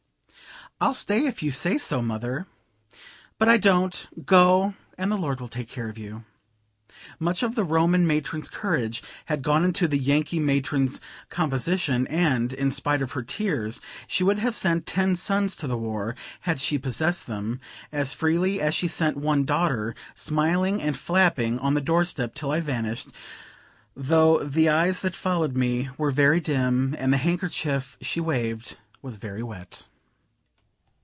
[0.83, 2.47] "I'll stay if you say so, mother."
[3.37, 6.25] "But I don't; go, and the Lord will take care of you."
[7.19, 12.71] Much of the Roman matron's courage had gone into the Yankee matron's composition, and, in
[12.71, 16.15] spite of her tears, she would have sent ten sons to the war,
[16.47, 17.59] had she possessed them,
[17.91, 22.49] as freely as she sent one daughter, smiling and flapping on the door step till
[22.49, 23.09] I vanished,
[23.95, 29.19] though the eyes that followed me were very dim, and the handkerchief she waved was
[29.19, 29.85] very wet.